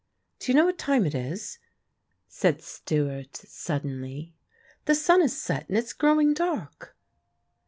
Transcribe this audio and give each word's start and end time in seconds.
"Do 0.39 0.51
you 0.51 0.55
know 0.55 0.65
what 0.65 0.79
time 0.79 1.05
it 1.05 1.13
is?" 1.13 1.59
said 2.27 2.59
Stewart, 2.63 3.35
suddenly. 3.37 4.33
"The 4.85 4.95
sun 4.95 5.21
has 5.21 5.37
set 5.39 5.69
and 5.69 5.77
it's 5.77 5.93
growing 5.93 6.33
dark." 6.33 6.97